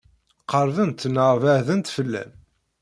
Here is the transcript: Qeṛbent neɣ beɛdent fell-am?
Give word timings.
Qeṛbent 0.49 1.01
neɣ 1.15 1.31
beɛdent 1.41 1.93
fell-am? 1.95 2.31